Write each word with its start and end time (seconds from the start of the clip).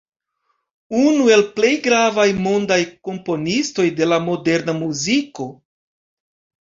Unu 1.01 1.27
el 1.35 1.43
plej 1.59 1.69
gravaj 1.89 2.25
mondaj 2.47 2.79
komponistoj 3.09 3.85
de 4.01 4.09
la 4.15 4.21
moderna 4.31 4.77
muziko. 4.83 5.51